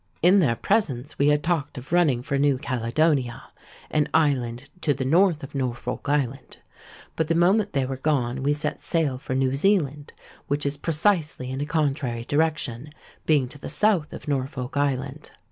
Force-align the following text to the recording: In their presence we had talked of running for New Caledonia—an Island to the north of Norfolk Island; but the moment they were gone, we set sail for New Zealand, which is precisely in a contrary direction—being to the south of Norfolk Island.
In 0.23 0.39
their 0.39 0.55
presence 0.55 1.19
we 1.19 1.27
had 1.27 1.43
talked 1.43 1.77
of 1.77 1.91
running 1.93 2.23
for 2.23 2.39
New 2.39 2.57
Caledonia—an 2.57 4.07
Island 4.15 4.67
to 4.81 4.95
the 4.95 5.05
north 5.05 5.43
of 5.43 5.53
Norfolk 5.53 6.09
Island; 6.09 6.57
but 7.15 7.27
the 7.27 7.35
moment 7.35 7.73
they 7.73 7.85
were 7.85 7.97
gone, 7.97 8.41
we 8.41 8.51
set 8.51 8.81
sail 8.81 9.19
for 9.19 9.35
New 9.35 9.53
Zealand, 9.53 10.13
which 10.47 10.65
is 10.65 10.75
precisely 10.75 11.51
in 11.51 11.61
a 11.61 11.67
contrary 11.67 12.23
direction—being 12.23 13.47
to 13.49 13.59
the 13.59 13.69
south 13.69 14.11
of 14.11 14.27
Norfolk 14.27 14.75
Island. 14.75 15.29